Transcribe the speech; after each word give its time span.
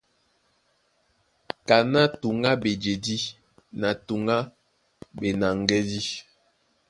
Kaná 1.67 2.01
tǔŋ 2.21 2.37
á 2.51 2.53
ɓejedí 2.61 3.17
na 3.79 3.89
tǔŋ 4.07 4.23
á 4.35 4.39
ɓenaŋgédí. 5.19 6.01